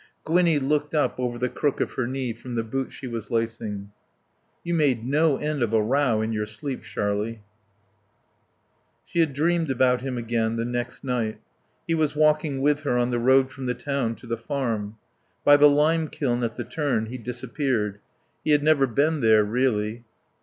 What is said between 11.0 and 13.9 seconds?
night. He was walking with her on the road from the